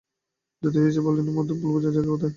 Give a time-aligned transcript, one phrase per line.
[0.63, 2.29] যতী হেসে বললে, এর মধ্যে ভুল বোঝার জায়গা কোথায়।